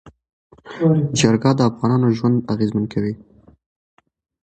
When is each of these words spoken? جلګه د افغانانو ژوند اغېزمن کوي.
جلګه 1.17 1.51
د 1.55 1.59
افغانانو 1.69 2.07
ژوند 2.17 2.37
اغېزمن 2.53 2.85
کوي. 2.93 3.13